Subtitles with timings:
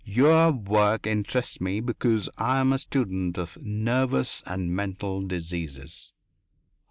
[0.03, 6.15] "Your work interests me, because I am a student of nervous and mental diseases."